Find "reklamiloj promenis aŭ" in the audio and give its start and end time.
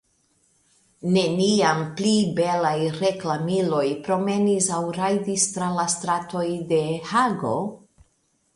2.95-4.81